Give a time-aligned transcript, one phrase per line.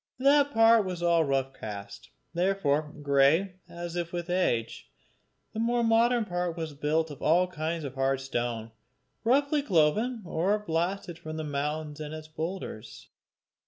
[0.17, 4.89] That part was all rough cast, therefore grey, as if with age.
[5.53, 8.71] The more modern part was built of all kinds of hard stone,
[9.23, 13.09] roughly cloven or blasted from the mountain and its boulders.